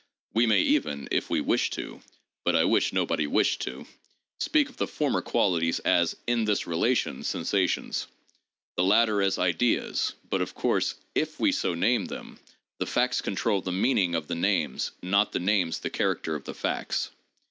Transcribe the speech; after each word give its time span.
We 0.33 0.47
may 0.47 0.61
even, 0.63 1.07
if 1.11 1.29
we 1.29 1.41
wish 1.41 1.69
to 1.77 2.01
(but 2.43 2.55
I 2.55 2.63
wish 2.63 2.91
nobody 2.91 3.27
wished 3.27 3.61
to), 3.61 3.85
speak 4.39 4.67
of 4.67 4.77
the 4.77 4.87
former 4.87 5.21
qualities 5.21 5.77
as, 5.81 6.15
in 6.25 6.45
this 6.45 6.65
relation, 6.65 7.23
sensations; 7.23 8.07
the 8.75 8.83
latter 8.83 9.21
as 9.21 9.37
ideas— 9.37 10.15
but, 10.31 10.41
of 10.41 10.55
course, 10.55 10.95
*/ 11.15 11.37
we 11.37 11.51
so 11.51 11.75
name 11.75 12.05
them 12.05 12.39
the 12.79 12.87
facts 12.87 13.21
control 13.21 13.61
the 13.61 13.71
meaning 13.71 14.15
of 14.15 14.27
the 14.27 14.33
names, 14.33 14.89
not 15.03 15.33
the 15.33 15.39
names 15.39 15.77
the 15.77 15.91
character 15.91 16.33
of 16.33 16.45
the 16.45 16.55
facts. 16.55 17.11